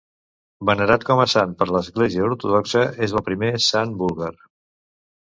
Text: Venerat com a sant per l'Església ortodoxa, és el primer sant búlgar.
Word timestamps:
Venerat 0.67 1.03
com 1.09 1.19
a 1.25 1.27
sant 1.33 1.53
per 1.59 1.67
l'Església 1.75 2.23
ortodoxa, 2.29 2.81
és 3.09 3.13
el 3.21 3.23
primer 3.29 3.53
sant 3.67 3.95
búlgar. 4.01 4.31